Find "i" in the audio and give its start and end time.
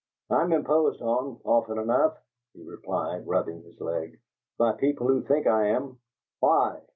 5.45-5.67